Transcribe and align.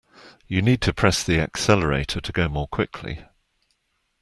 You 0.47 0.63
need 0.63 0.81
to 0.81 0.93
press 0.95 1.23
the 1.23 1.39
accelerator 1.39 2.19
to 2.21 2.31
go 2.31 2.47
more 2.49 2.67
quickly 2.67 3.23